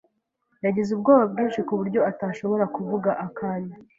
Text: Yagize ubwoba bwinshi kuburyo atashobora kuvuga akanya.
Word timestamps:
Yagize 0.65 0.89
ubwoba 0.93 1.23
bwinshi 1.31 1.59
kuburyo 1.67 1.99
atashobora 2.11 2.65
kuvuga 2.75 3.09
akanya. 3.25 3.75